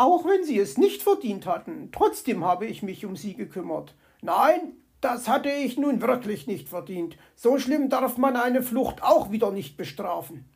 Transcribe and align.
Auch 0.00 0.24
wenn 0.24 0.44
sie 0.44 0.58
es 0.58 0.78
nicht 0.78 1.02
verdient 1.02 1.44
hatten, 1.44 1.90
trotzdem 1.92 2.42
habe 2.42 2.64
ich 2.64 2.82
mich 2.82 3.04
um 3.04 3.16
sie 3.16 3.34
gekümmert. 3.34 3.94
Nein, 4.22 4.72
das 5.02 5.28
hatte 5.28 5.50
ich 5.50 5.76
nun 5.76 6.00
wirklich 6.00 6.46
nicht 6.46 6.70
verdient. 6.70 7.18
So 7.36 7.58
schlimm 7.58 7.90
darf 7.90 8.16
man 8.16 8.34
eine 8.34 8.62
Flucht 8.62 9.02
auch 9.02 9.30
wieder 9.30 9.50
nicht 9.50 9.76
bestrafen. 9.76 10.48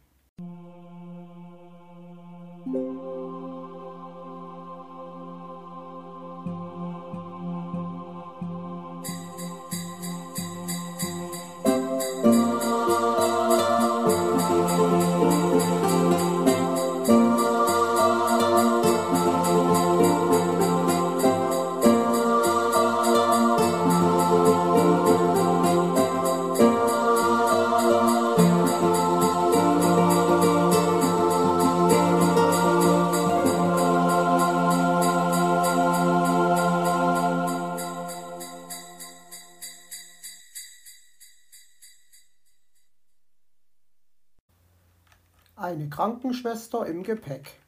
Krankenschwester 45.95 46.87
im 46.87 47.05
Gepäck. 47.05 47.61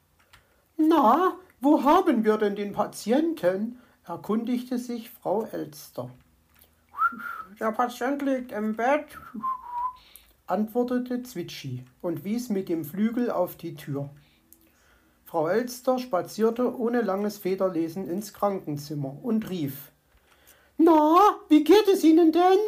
Na, 0.75 1.37
wo 1.61 1.85
haben 1.85 2.25
wir 2.25 2.37
denn 2.37 2.57
den 2.57 2.73
Patienten? 2.73 3.79
erkundigte 4.05 4.77
sich 4.77 5.09
Frau 5.09 5.45
Elster. 5.45 6.09
Der 7.57 7.71
Patient 7.71 8.21
liegt 8.21 8.51
im 8.51 8.75
Bett, 8.75 9.05
antwortete 10.45 11.23
Zwitschi 11.23 11.85
und 12.01 12.25
wies 12.25 12.49
mit 12.49 12.67
dem 12.67 12.83
Flügel 12.83 13.31
auf 13.31 13.55
die 13.55 13.75
Tür. 13.75 14.09
Frau 15.23 15.47
Elster 15.47 15.97
spazierte 15.97 16.77
ohne 16.77 17.03
langes 17.03 17.37
Federlesen 17.37 18.09
ins 18.09 18.33
Krankenzimmer 18.33 19.15
und 19.23 19.49
rief 19.49 19.93
Na, 20.75 21.15
wie 21.47 21.63
geht 21.63 21.87
es 21.87 22.03
Ihnen 22.03 22.33
denn? 22.33 22.59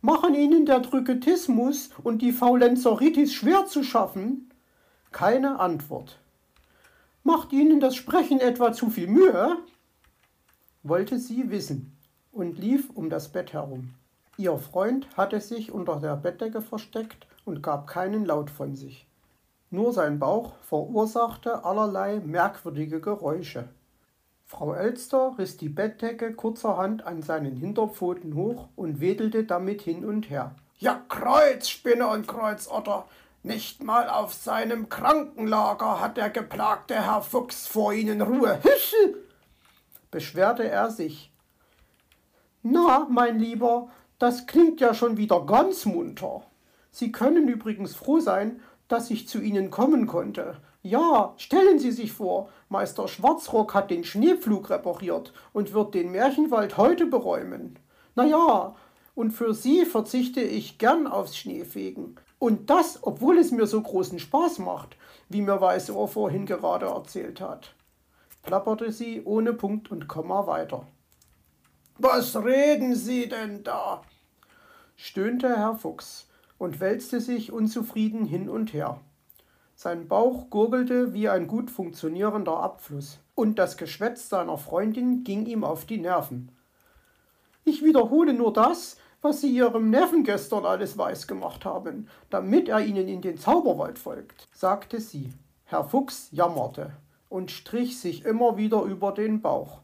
Machen 0.00 0.34
Ihnen 0.34 0.66
der 0.66 0.80
Drücketismus 0.80 1.90
und 2.02 2.22
die 2.22 2.32
Faulenzeritis 2.32 3.32
schwer 3.32 3.66
zu 3.66 3.84
schaffen? 3.84 4.50
Keine 5.14 5.60
Antwort. 5.60 6.18
Macht 7.22 7.52
Ihnen 7.52 7.78
das 7.78 7.94
Sprechen 7.94 8.40
etwa 8.40 8.72
zu 8.72 8.90
viel 8.90 9.06
Mühe? 9.06 9.58
wollte 10.82 11.20
sie 11.20 11.52
wissen 11.52 11.96
und 12.32 12.58
lief 12.58 12.90
um 12.90 13.10
das 13.10 13.28
Bett 13.28 13.52
herum. 13.52 13.94
Ihr 14.38 14.58
Freund 14.58 15.06
hatte 15.16 15.40
sich 15.40 15.70
unter 15.70 16.00
der 16.00 16.16
Bettdecke 16.16 16.60
versteckt 16.60 17.28
und 17.44 17.62
gab 17.62 17.86
keinen 17.86 18.24
Laut 18.24 18.50
von 18.50 18.74
sich. 18.74 19.06
Nur 19.70 19.92
sein 19.92 20.18
Bauch 20.18 20.56
verursachte 20.62 21.64
allerlei 21.64 22.18
merkwürdige 22.18 23.00
Geräusche. 23.00 23.68
Frau 24.44 24.74
Elster 24.74 25.36
riss 25.38 25.56
die 25.56 25.68
Bettdecke 25.68 26.32
kurzerhand 26.34 27.06
an 27.06 27.22
seinen 27.22 27.54
Hinterpfoten 27.54 28.34
hoch 28.34 28.66
und 28.74 29.00
wedelte 29.00 29.44
damit 29.44 29.80
hin 29.80 30.04
und 30.04 30.28
her. 30.28 30.56
Ja, 30.78 31.00
Kreuzspinne 31.08 32.08
und 32.08 32.26
Kreuzotter! 32.26 33.06
Nicht 33.46 33.84
mal 33.84 34.08
auf 34.08 34.32
seinem 34.32 34.88
Krankenlager 34.88 36.00
hat 36.00 36.16
der 36.16 36.30
geplagte 36.30 36.94
Herr 36.94 37.20
Fuchs 37.20 37.66
vor 37.66 37.92
Ihnen 37.92 38.22
Ruhe. 38.22 38.58
Hüsse! 38.62 39.18
beschwerte 40.10 40.66
er 40.66 40.90
sich. 40.90 41.30
Na, 42.62 43.06
mein 43.10 43.38
Lieber, 43.38 43.90
das 44.18 44.46
klingt 44.46 44.80
ja 44.80 44.94
schon 44.94 45.18
wieder 45.18 45.44
ganz 45.44 45.84
munter. 45.84 46.44
Sie 46.90 47.12
können 47.12 47.46
übrigens 47.46 47.94
froh 47.94 48.18
sein, 48.18 48.62
dass 48.88 49.10
ich 49.10 49.28
zu 49.28 49.42
Ihnen 49.42 49.70
kommen 49.70 50.06
konnte. 50.06 50.56
Ja, 50.80 51.34
stellen 51.36 51.78
Sie 51.78 51.90
sich 51.90 52.12
vor, 52.12 52.48
Meister 52.70 53.08
Schwarzrock 53.08 53.74
hat 53.74 53.90
den 53.90 54.04
Schneepflug 54.04 54.70
repariert 54.70 55.34
und 55.52 55.74
wird 55.74 55.92
den 55.92 56.12
Märchenwald 56.12 56.78
heute 56.78 57.04
beräumen. 57.04 57.78
Na 58.14 58.24
ja, 58.24 58.74
und 59.14 59.32
für 59.32 59.52
Sie 59.52 59.84
verzichte 59.84 60.40
ich 60.40 60.78
gern 60.78 61.06
aufs 61.06 61.36
Schneefegen. 61.36 62.16
Und 62.38 62.70
das, 62.70 62.98
obwohl 63.02 63.38
es 63.38 63.50
mir 63.50 63.66
so 63.66 63.80
großen 63.80 64.18
Spaß 64.18 64.58
macht, 64.58 64.96
wie 65.28 65.40
mir 65.40 65.60
Weißohr 65.60 66.08
vorhin 66.08 66.46
gerade 66.46 66.86
erzählt 66.86 67.40
hat. 67.40 67.74
Plapperte 68.42 68.92
sie 68.92 69.22
ohne 69.24 69.54
Punkt 69.54 69.90
und 69.90 70.08
Komma 70.08 70.46
weiter. 70.46 70.86
Was 71.98 72.36
reden 72.36 72.94
Sie 72.96 73.28
denn 73.28 73.62
da? 73.62 74.02
stöhnte 74.96 75.56
Herr 75.56 75.76
Fuchs 75.76 76.28
und 76.58 76.80
wälzte 76.80 77.20
sich 77.20 77.52
unzufrieden 77.52 78.24
hin 78.24 78.48
und 78.48 78.72
her. 78.72 79.00
Sein 79.76 80.08
Bauch 80.08 80.50
gurgelte 80.50 81.12
wie 81.14 81.28
ein 81.28 81.46
gut 81.46 81.70
funktionierender 81.70 82.56
Abfluss, 82.58 83.18
und 83.34 83.58
das 83.58 83.76
Geschwätz 83.76 84.28
seiner 84.28 84.58
Freundin 84.58 85.24
ging 85.24 85.46
ihm 85.46 85.64
auf 85.64 85.84
die 85.84 85.98
Nerven. 85.98 86.52
Ich 87.64 87.82
wiederhole 87.82 88.34
nur 88.34 88.52
das, 88.52 88.96
was 89.24 89.40
Sie 89.40 89.50
Ihrem 89.50 89.90
Neffen 89.90 90.22
gestern 90.22 90.64
alles 90.64 90.96
weisgemacht 90.96 91.64
haben, 91.64 92.08
damit 92.30 92.68
er 92.68 92.80
Ihnen 92.80 93.08
in 93.08 93.22
den 93.22 93.38
Zauberwald 93.38 93.98
folgt, 93.98 94.46
sagte 94.52 95.00
sie. 95.00 95.32
Herr 95.64 95.84
Fuchs 95.84 96.28
jammerte 96.30 96.92
und 97.28 97.50
strich 97.50 97.98
sich 97.98 98.24
immer 98.24 98.56
wieder 98.56 98.82
über 98.82 99.12
den 99.12 99.40
Bauch. 99.40 99.80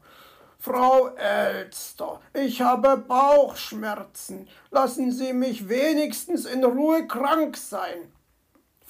Frau 0.59 1.07
Elster, 1.15 2.21
ich 2.33 2.61
habe 2.61 2.95
Bauchschmerzen. 2.97 4.47
Lassen 4.69 5.11
Sie 5.11 5.33
mich 5.33 5.67
wenigstens 5.67 6.45
in 6.45 6.63
Ruhe 6.63 7.07
krank 7.07 7.57
sein 7.57 8.11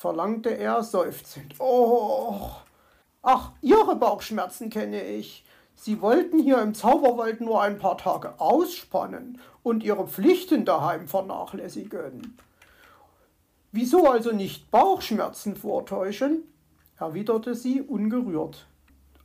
verlangte 0.01 0.49
er 0.49 0.81
seufzend. 0.81 1.53
Oh. 1.59 2.49
Ach, 3.21 3.51
Ihre 3.61 3.95
Bauchschmerzen 3.95 4.71
kenne 4.71 5.03
ich. 5.03 5.45
Sie 5.83 5.99
wollten 5.99 6.37
hier 6.37 6.61
im 6.61 6.75
Zauberwald 6.75 7.41
nur 7.41 7.59
ein 7.59 7.79
paar 7.79 7.97
Tage 7.97 8.39
ausspannen 8.39 9.39
und 9.63 9.81
Ihre 9.81 10.07
Pflichten 10.07 10.63
daheim 10.63 11.07
vernachlässigen. 11.07 12.37
Wieso 13.71 14.07
also 14.07 14.31
nicht 14.31 14.69
Bauchschmerzen 14.69 15.55
vortäuschen? 15.55 16.43
erwiderte 16.99 17.55
sie 17.55 17.81
ungerührt. 17.81 18.67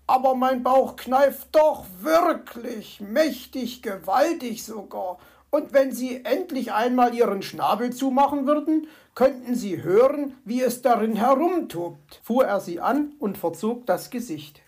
Aber 0.06 0.34
mein 0.34 0.62
Bauch 0.62 0.96
kneift 0.96 1.54
doch 1.54 1.84
wirklich, 2.00 3.02
mächtig, 3.02 3.82
gewaltig 3.82 4.64
sogar, 4.64 5.18
und 5.50 5.74
wenn 5.74 5.92
Sie 5.92 6.24
endlich 6.24 6.72
einmal 6.72 7.14
Ihren 7.14 7.42
Schnabel 7.42 7.92
zumachen 7.92 8.46
würden, 8.46 8.88
könnten 9.14 9.54
Sie 9.54 9.82
hören, 9.82 10.34
wie 10.46 10.62
es 10.62 10.80
darin 10.80 11.16
herumtobt, 11.16 12.20
fuhr 12.22 12.46
er 12.46 12.60
sie 12.60 12.80
an 12.80 13.12
und 13.18 13.36
verzog 13.36 13.84
das 13.84 14.08
Gesicht. 14.08 14.62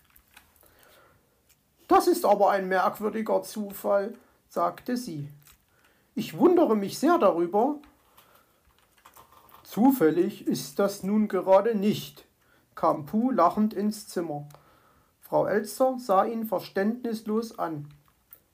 Das 1.88 2.06
ist 2.06 2.26
aber 2.26 2.50
ein 2.50 2.68
merkwürdiger 2.68 3.42
Zufall, 3.42 4.14
sagte 4.48 4.96
sie. 4.96 5.30
Ich 6.14 6.36
wundere 6.36 6.76
mich 6.76 6.98
sehr 6.98 7.16
darüber. 7.16 7.76
Zufällig 9.62 10.46
ist 10.46 10.78
das 10.78 11.02
nun 11.02 11.28
gerade 11.28 11.74
nicht, 11.74 12.26
kam 12.74 13.06
Puh 13.06 13.30
lachend 13.30 13.72
ins 13.72 14.06
Zimmer. 14.06 14.46
Frau 15.20 15.46
Elster 15.46 15.96
sah 15.98 16.24
ihn 16.24 16.44
verständnislos 16.44 17.58
an. 17.58 17.88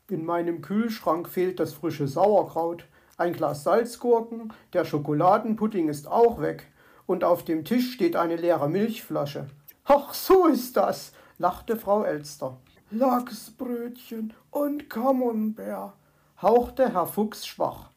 In 0.09 0.25
meinem 0.25 0.61
Kühlschrank 0.61 1.29
fehlt 1.29 1.59
das 1.59 1.73
frische 1.73 2.07
Sauerkraut, 2.07 2.85
ein 3.17 3.33
Glas 3.33 3.65
Salzgurken, 3.65 4.53
der 4.73 4.85
Schokoladenpudding 4.85 5.89
ist 5.89 6.07
auch 6.07 6.41
weg 6.41 6.67
und 7.07 7.25
auf 7.25 7.45
dem 7.45 7.65
Tisch 7.65 7.93
steht 7.95 8.15
eine 8.17 8.37
leere 8.37 8.69
Milchflasche. 8.69 9.49
Ach, 9.85 10.15
so 10.15 10.47
ist 10.47 10.77
das, 10.77 11.13
lachte 11.39 11.77
Frau 11.77 12.03
Elster. 12.03 12.59
Lachsbrötchen 12.95 14.33
und 14.53 14.89
Camembert, 14.89 15.95
hauchte 16.41 16.93
Herr 16.93 17.07
Fuchs 17.07 17.45
schwach. 17.45 17.91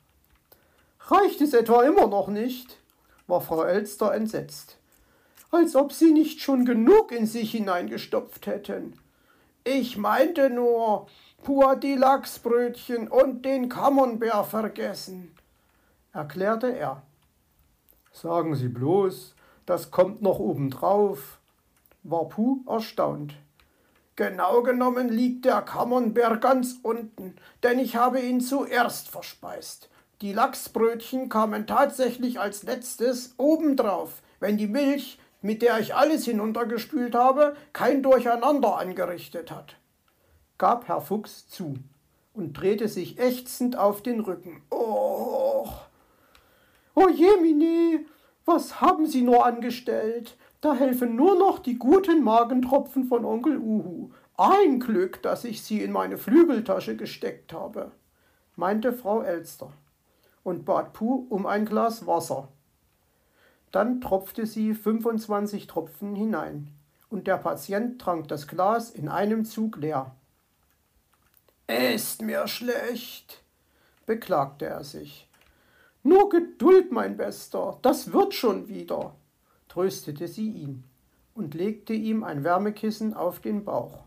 Reicht 1.02 1.40
es 1.42 1.54
etwa 1.54 1.84
immer 1.84 2.08
noch 2.08 2.28
nicht? 2.28 2.80
war 3.28 3.42
Frau 3.42 3.64
Elster 3.64 4.14
entsetzt. 4.14 4.78
Als 5.52 5.76
ob 5.76 5.94
Sie 5.94 6.12
nicht 6.12 6.42
schon 6.42 6.66
genug 6.66 7.12
in 7.12 7.28
sich 7.28 7.52
hineingestopft 7.52 8.48
hätten. 8.48 9.00
Ich 9.64 9.98
meinte 9.98 10.50
nur, 10.50 11.08
pur 11.44 11.76
die 11.76 11.96
Lachsbrötchen 11.96 13.08
und 13.08 13.46
den 13.46 13.70
Camembert 13.70 14.48
vergessen, 14.48 15.36
erklärte 16.12 16.76
er. 16.76 17.04
Sagen 18.12 18.56
Sie 18.56 18.70
bloß, 18.70 19.36
das 19.68 19.92
kommt 19.92 20.24
noch 20.24 20.40
obendrauf, 20.40 21.40
war 22.02 22.28
Puh 22.30 22.64
erstaunt. 22.66 23.36
Genau 24.18 24.64
genommen 24.64 25.10
liegt 25.10 25.46
der 25.46 25.62
Camembert 25.62 26.42
ganz 26.42 26.80
unten, 26.82 27.36
denn 27.62 27.78
ich 27.78 27.96
habe 27.96 28.20
ihn 28.20 28.42
zuerst 28.42 29.10
verspeist. 29.10 29.92
Die 30.22 30.34
Lachsbrötchen 30.34 31.30
kamen 31.30 31.68
tatsächlich 31.68 32.40
als 32.40 32.64
letztes 32.64 33.36
obendrauf, 33.38 34.24
wenn 34.40 34.58
die 34.58 34.66
Milch, 34.66 35.20
mit 35.44 35.62
der 35.62 35.80
ich 35.80 35.94
alles 35.94 36.26
hinuntergespült 36.26 37.14
habe, 37.14 37.56
kein 37.74 38.02
Durcheinander 38.02 38.80
angerichtet 38.80 39.52
hat, 39.52 39.76
gab 40.58 40.88
Herr 40.88 41.02
Fuchs 41.02 41.48
zu 41.48 41.76
und 42.34 42.54
drehte 42.54 42.88
sich 42.88 43.20
ächzend 43.20 43.78
auf 43.78 44.02
den 44.02 44.22
Rücken. 44.22 44.64
Oh, 44.72 45.70
oh 46.96 47.10
Jemine, 47.10 48.04
was 48.46 48.82
haben 48.82 49.06
Sie 49.06 49.22
nur 49.22 49.46
angestellt? 49.46 50.36
Da 50.62 50.74
helfen 50.74 51.16
nur 51.16 51.38
noch 51.38 51.60
die 51.60 51.78
guten 51.78 52.24
Magentropfen 52.24 53.06
von 53.06 53.26
Onkel 53.26 53.58
Uhu. 53.58 54.12
Ein 54.38 54.80
Glück, 54.80 55.22
dass 55.22 55.44
ich 55.44 55.64
sie 55.64 55.84
in 55.84 55.92
meine 55.92 56.18
Flügeltasche 56.18 56.96
gesteckt 56.96 57.54
habe, 57.54 57.92
meinte 58.56 58.94
Frau 58.94 59.22
Elster 59.22 59.72
und 60.44 60.66
bat 60.66 60.94
Puh 60.94 61.28
um 61.30 61.46
ein 61.46 61.66
Glas 61.66 62.08
Wasser. 62.08 62.48
Dann 63.72 64.02
tropfte 64.02 64.46
sie 64.46 64.74
25 64.74 65.68
Tropfen 65.68 66.16
hinein 66.16 66.70
und 67.10 67.28
der 67.28 67.38
Patient 67.38 68.02
trank 68.02 68.28
das 68.28 68.48
Glas 68.48 68.90
in 68.90 69.10
einem 69.10 69.46
Zug 69.46 69.78
leer. 69.78 70.16
Ist 71.68 72.22
mir 72.22 72.48
schlecht, 72.48 73.44
beklagte 74.06 74.66
er 74.66 74.84
sich. 74.84 75.28
Nur 76.02 76.30
Geduld, 76.30 76.92
mein 76.92 77.18
Bester, 77.18 77.78
das 77.82 78.14
wird 78.14 78.34
schon 78.34 78.70
wieder, 78.70 79.14
tröstete 79.78 80.28
sie 80.28 80.50
ihn 80.50 80.84
und 81.36 81.54
legte 81.54 81.94
ihm 81.94 82.24
ein 82.24 82.44
Wärmekissen 82.44 83.14
auf 83.14 83.40
den 83.42 83.64
Bauch. 83.64 84.06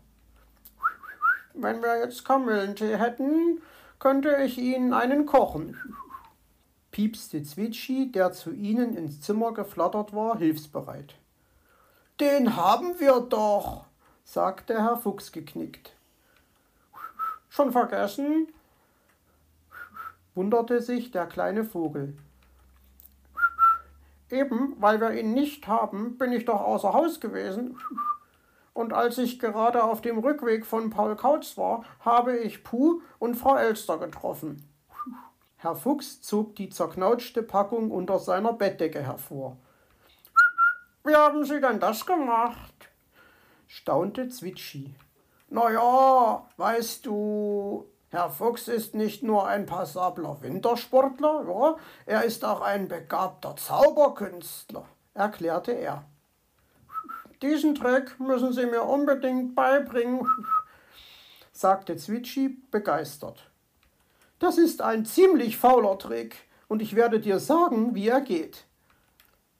Wenn 1.53 1.81
wir 1.81 1.97
jetzt 1.99 2.25
Kamillentee 2.25 2.97
hätten, 2.97 3.61
könnte 3.97 4.35
ich 4.43 4.57
Ihnen 4.57 4.93
einen 4.93 5.25
kochen, 5.25 5.77
piepste 6.91 7.41
Zwitschi, 7.41 8.11
der 8.11 8.33
zu 8.33 8.51
ihnen 8.51 8.97
ins 8.97 9.21
Zimmer 9.21 9.53
geflattert 9.53 10.13
war, 10.13 10.37
hilfsbereit. 10.37 11.15
Den 12.19 12.57
haben 12.57 12.99
wir 12.99 13.21
doch, 13.21 13.85
sagte 14.25 14.73
Herr 14.73 14.97
Fuchs 14.97 15.31
geknickt. 15.31 15.93
Schon 17.47 17.71
vergessen? 17.71 18.49
wunderte 20.35 20.81
sich 20.81 21.11
der 21.11 21.27
kleine 21.27 21.63
Vogel. 21.63 22.17
Eben, 24.31 24.75
weil 24.79 25.01
wir 25.01 25.11
ihn 25.11 25.33
nicht 25.33 25.67
haben, 25.67 26.17
bin 26.17 26.31
ich 26.31 26.45
doch 26.45 26.61
außer 26.61 26.93
Haus 26.93 27.19
gewesen. 27.19 27.77
Und 28.73 28.93
als 28.93 29.17
ich 29.17 29.39
gerade 29.39 29.83
auf 29.83 30.01
dem 30.01 30.19
Rückweg 30.19 30.65
von 30.65 30.89
Paul 30.89 31.15
Kautz 31.17 31.57
war, 31.57 31.83
habe 31.99 32.37
ich 32.37 32.63
Puh 32.63 33.01
und 33.19 33.35
Frau 33.35 33.57
Elster 33.57 33.97
getroffen. 33.97 34.67
Herr 35.57 35.75
Fuchs 35.75 36.21
zog 36.21 36.55
die 36.55 36.69
zerknautschte 36.69 37.43
Packung 37.43 37.91
unter 37.91 38.19
seiner 38.19 38.53
Bettdecke 38.53 39.01
hervor. 39.01 39.57
Wie 41.03 41.15
haben 41.15 41.43
Sie 41.43 41.59
denn 41.59 41.79
das 41.79 42.05
gemacht? 42.05 42.73
staunte 43.67 44.29
Zwitschi. 44.29 44.95
Na 45.49 45.71
ja, 45.71 46.45
weißt 46.57 47.05
du, 47.05 47.90
Herr 48.11 48.29
Fuchs 48.29 48.67
ist 48.67 48.93
nicht 48.93 49.23
nur 49.23 49.47
ein 49.47 49.65
passabler 49.65 50.41
Wintersportler, 50.41 51.45
ja, 51.47 51.77
er 52.05 52.23
ist 52.25 52.43
auch 52.43 52.59
ein 52.59 52.89
begabter 52.89 53.55
Zauberkünstler, 53.55 54.83
erklärte 55.13 55.71
er. 55.71 56.03
Diesen 57.41 57.73
Trick 57.73 58.19
müssen 58.19 58.51
Sie 58.51 58.65
mir 58.65 58.83
unbedingt 58.83 59.55
beibringen, 59.55 60.27
sagte 61.53 61.95
Zwitschi 61.95 62.49
begeistert. 62.69 63.49
Das 64.39 64.57
ist 64.57 64.81
ein 64.81 65.05
ziemlich 65.05 65.57
fauler 65.57 65.97
Trick, 65.97 66.35
und 66.67 66.81
ich 66.81 66.95
werde 66.97 67.21
dir 67.21 67.39
sagen, 67.39 67.95
wie 67.95 68.09
er 68.09 68.21
geht, 68.21 68.65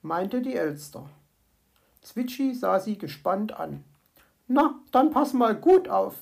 meinte 0.02 0.42
die 0.42 0.56
Elster. 0.56 1.08
Zwitschi 2.02 2.54
sah 2.54 2.80
sie 2.80 2.98
gespannt 2.98 3.58
an. 3.58 3.84
Na, 4.46 4.74
dann 4.90 5.10
pass 5.10 5.32
mal 5.32 5.54
gut 5.54 5.88
auf. 5.88 6.14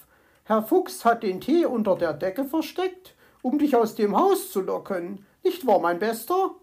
Herr 0.51 0.65
Fuchs 0.65 1.05
hat 1.05 1.23
den 1.23 1.41
Tee 1.41 1.65
unter 1.65 1.95
der 1.95 2.13
Decke 2.13 2.45
versteckt, 2.45 3.15
um 3.41 3.61
dich 3.61 3.77
aus 3.77 3.95
dem 3.95 4.17
Haus 4.17 4.51
zu 4.51 4.61
locken. 4.63 5.25
Nicht 5.45 5.65
wahr, 5.65 5.79
mein 5.79 6.01
Bester? 6.01 6.57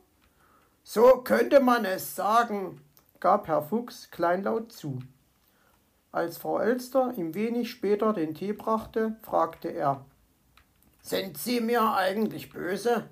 So 0.83 1.21
könnte 1.23 1.61
man 1.61 1.85
es 1.85 2.13
sagen, 2.13 2.81
gab 3.21 3.47
Herr 3.47 3.61
Fuchs 3.61 4.11
kleinlaut 4.11 4.73
zu. 4.73 4.99
Als 6.11 6.37
Frau 6.37 6.59
Elster 6.59 7.13
ihm 7.15 7.33
wenig 7.33 7.71
später 7.71 8.11
den 8.11 8.33
Tee 8.33 8.51
brachte, 8.51 9.15
fragte 9.21 9.69
er 9.69 10.03
Sind 11.01 11.37
Sie 11.37 11.61
mir 11.61 11.93
eigentlich 11.93 12.49
böse? 12.49 13.05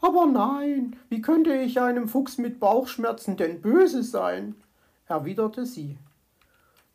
Aber 0.00 0.24
nein, 0.24 0.96
wie 1.10 1.20
könnte 1.20 1.52
ich 1.52 1.78
einem 1.78 2.08
Fuchs 2.08 2.38
mit 2.38 2.58
Bauchschmerzen 2.58 3.36
denn 3.36 3.60
böse 3.60 4.02
sein? 4.02 4.54
erwiderte 5.08 5.66
sie. 5.66 5.98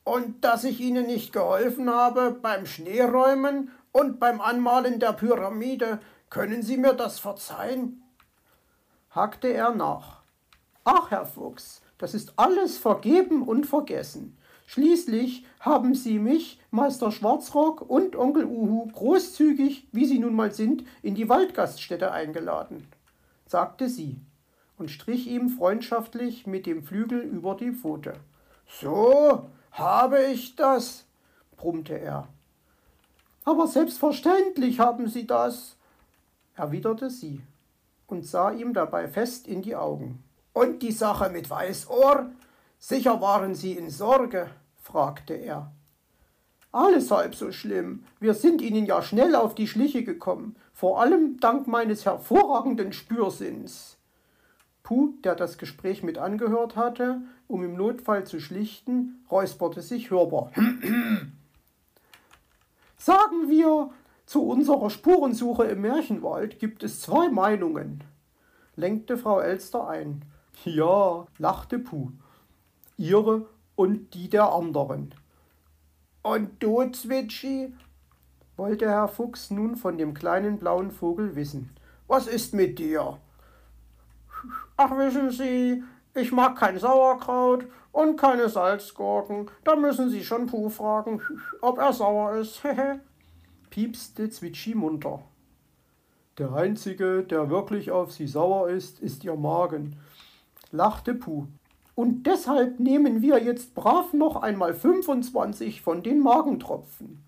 Und 0.04 0.44
dass 0.44 0.64
ich 0.64 0.80
Ihnen 0.80 1.06
nicht 1.06 1.34
geholfen 1.34 1.90
habe 1.90 2.32
beim 2.32 2.66
Schneeräumen 2.66 3.72
und 3.92 4.20
beim 4.20 4.42
Anmalen 4.42 5.00
der 5.00 5.14
Pyramide, 5.14 6.00
können 6.30 6.64
Sie 6.64 6.78
mir 6.78 6.94
das 6.94 7.20
verzeihen? 7.20 8.02
hackte 9.12 9.50
er 9.50 9.76
nach. 9.76 10.22
Ach, 10.84 11.12
Herr 11.12 11.26
Fuchs, 11.26 11.82
das 11.98 12.14
ist 12.14 12.34
alles 12.38 12.78
vergeben 12.78 13.44
und 13.44 13.66
vergessen. 13.66 14.38
Schließlich 14.66 15.46
haben 15.60 15.94
Sie 15.96 16.18
mich, 16.18 16.60
Meister 16.72 17.12
Schwarzrock 17.12 17.82
und 17.82 18.16
Onkel 18.16 18.46
Uhu 18.46 18.88
großzügig, 18.88 19.88
wie 19.92 20.06
Sie 20.06 20.18
nun 20.18 20.34
mal 20.34 20.54
sind, 20.54 20.86
in 21.02 21.14
die 21.14 21.28
Waldgaststätte 21.28 22.12
eingeladen, 22.12 22.88
sagte 23.46 23.90
sie 23.90 24.22
und 24.78 24.90
strich 24.90 25.28
ihm 25.28 25.50
freundschaftlich 25.50 26.48
mit 26.48 26.66
dem 26.66 26.84
Flügel 26.84 27.20
über 27.20 27.56
die 27.56 27.72
Pfote. 27.72 28.14
So, 28.66 29.50
habe 29.72 30.24
ich 30.26 30.56
das? 30.56 31.06
brummte 31.58 32.00
er. 32.00 32.28
Aber 33.44 33.68
selbstverständlich 33.68 34.80
haben 34.80 35.08
Sie 35.08 35.26
das, 35.26 35.76
erwiderte 36.56 37.10
sie 37.10 37.42
und 38.08 38.26
sah 38.26 38.52
ihm 38.52 38.74
dabei 38.74 39.08
fest 39.08 39.48
in 39.48 39.62
die 39.62 39.76
Augen. 39.76 40.24
Und 40.54 40.84
die 40.84 40.92
Sache 40.92 41.30
mit 41.30 41.50
Weißohr? 41.50 42.30
Sicher 42.78 43.22
waren 43.22 43.56
Sie 43.56 43.74
in 43.74 43.90
Sorge? 43.90 44.50
fragte 44.76 45.34
er. 45.34 45.72
Alles 46.74 47.12
halb 47.12 47.36
so 47.36 47.52
schlimm. 47.52 48.04
Wir 48.20 48.34
sind 48.34 48.62
Ihnen 48.62 48.86
ja 48.86 49.02
schnell 49.02 49.36
auf 49.36 49.56
die 49.56 49.68
Schliche 49.68 50.04
gekommen, 50.04 50.56
vor 50.74 51.02
allem 51.02 51.40
dank 51.40 51.68
meines 51.68 52.06
hervorragenden 52.06 52.94
Spürsinns. 52.94 53.98
Puh, 54.84 55.14
der 55.24 55.36
das 55.36 55.58
Gespräch 55.58 56.04
mit 56.04 56.18
angehört 56.18 56.76
hatte, 56.76 57.22
um 57.48 57.64
im 57.64 57.76
Notfall 57.76 58.26
zu 58.26 58.40
schlichten, 58.40 59.24
räusperte 59.30 59.82
sich 59.82 60.10
hörbar. 60.10 60.52
Sagen 62.98 63.50
wir, 63.50 63.92
zu 64.26 64.44
unserer 64.44 64.90
Spurensuche 64.90 65.66
im 65.66 65.82
Märchenwald 65.82 66.60
gibt 66.60 66.84
es 66.84 67.02
zwei 67.02 67.30
Meinungen, 67.30 68.04
lenkte 68.76 69.18
Frau 69.18 69.40
Elster 69.40 69.88
ein. 69.88 70.24
Ja, 70.64 71.26
lachte 71.38 71.80
Puh. 71.80 72.12
Ihre 72.98 73.48
und 73.76 74.14
die 74.14 74.30
der 74.30 74.52
anderen. 74.52 75.14
Und 76.24 76.62
du, 76.62 76.84
Zwitschi? 76.92 77.74
wollte 78.58 78.88
Herr 78.88 79.08
Fuchs 79.08 79.50
nun 79.50 79.76
von 79.76 79.98
dem 79.98 80.14
kleinen 80.14 80.60
blauen 80.60 80.92
Vogel 80.92 81.36
wissen. 81.36 81.72
Was 82.08 82.28
ist 82.28 82.54
mit 82.54 82.78
dir? 82.78 83.18
Ach, 84.78 84.98
wissen 84.98 85.32
Sie, 85.32 85.84
ich 86.14 86.32
mag 86.32 86.58
kein 86.58 86.80
Sauerkraut 86.80 87.66
und 87.92 88.18
keine 88.18 88.50
Salzgurken. 88.50 89.50
Da 89.64 89.76
müssen 89.76 90.10
Sie 90.10 90.24
schon 90.24 90.48
Puh 90.48 90.70
fragen, 90.70 91.22
ob 91.62 91.78
er 91.78 91.94
sauer 91.94 92.36
ist. 92.36 92.62
piepste 93.72 94.30
Zwitschi 94.30 94.76
munter. 94.76 95.24
Der 96.38 96.54
Einzige, 96.54 97.24
der 97.24 97.50
wirklich 97.50 97.92
auf 97.92 98.12
sie 98.12 98.28
sauer 98.28 98.70
ist, 98.70 99.00
ist 99.00 99.24
ihr 99.24 99.36
Magen, 99.36 99.96
lachte 100.72 101.16
Puh. 101.16 101.48
Und 101.96 102.24
deshalb 102.24 102.80
nehmen 102.80 103.22
wir 103.22 103.44
jetzt 103.44 103.76
brav 103.76 104.14
noch 104.14 104.42
einmal 104.42 104.74
25 104.74 105.82
von 105.82 106.04
den 106.04 106.20
Magentropfen, 106.20 107.24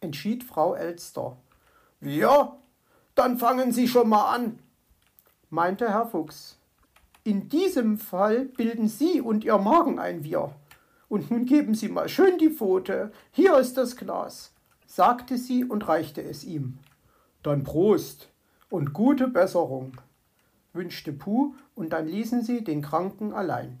entschied 0.00 0.44
Frau 0.44 0.74
Elster. 0.74 1.36
Wir? 2.00 2.56
Dann 3.14 3.38
fangen 3.38 3.72
Sie 3.72 3.88
schon 3.88 4.08
mal 4.08 4.34
an, 4.34 4.58
meinte 5.50 5.88
Herr 5.88 6.06
Fuchs. 6.06 6.58
In 7.24 7.48
diesem 7.48 7.98
Fall 7.98 8.46
bilden 8.46 8.88
Sie 8.88 9.20
und 9.20 9.44
Ihr 9.44 9.58
Magen 9.58 9.98
ein 9.98 10.24
Wir. 10.24 10.54
Und 11.08 11.30
nun 11.30 11.44
geben 11.46 11.74
Sie 11.74 11.88
mal 11.88 12.08
schön 12.08 12.38
die 12.38 12.50
Pfote. 12.50 13.12
Hier 13.32 13.58
ist 13.58 13.76
das 13.76 13.96
Glas, 13.96 14.52
sagte 14.86 15.38
sie 15.38 15.64
und 15.64 15.88
reichte 15.88 16.22
es 16.22 16.44
ihm. 16.44 16.78
Dann 17.42 17.64
Prost 17.64 18.28
und 18.70 18.92
gute 18.92 19.28
Besserung, 19.28 19.92
wünschte 20.72 21.12
Puh, 21.12 21.54
und 21.74 21.92
dann 21.92 22.06
ließen 22.08 22.42
sie 22.42 22.64
den 22.64 22.82
Kranken 22.82 23.32
allein. 23.32 23.80